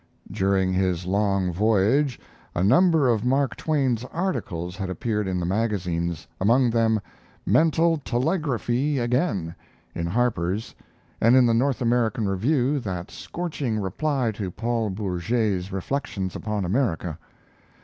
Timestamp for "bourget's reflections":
14.89-16.35